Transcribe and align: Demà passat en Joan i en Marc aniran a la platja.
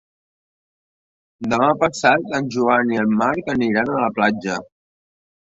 Demà 1.53 1.67
passat 1.83 2.33
en 2.39 2.49
Joan 2.57 2.95
i 2.95 2.99
en 3.03 3.15
Marc 3.21 3.53
aniran 3.55 3.93
a 3.93 4.01
la 4.07 4.11
platja. 4.19 4.59